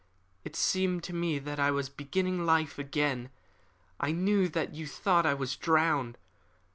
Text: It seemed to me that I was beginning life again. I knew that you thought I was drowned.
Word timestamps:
It 0.43 0.55
seemed 0.55 1.03
to 1.03 1.13
me 1.13 1.37
that 1.37 1.59
I 1.59 1.69
was 1.69 1.87
beginning 1.87 2.43
life 2.43 2.79
again. 2.79 3.29
I 3.99 4.11
knew 4.11 4.49
that 4.49 4.73
you 4.73 4.87
thought 4.87 5.27
I 5.27 5.35
was 5.35 5.55
drowned. 5.55 6.17